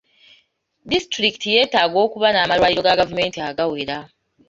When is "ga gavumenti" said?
2.85-3.37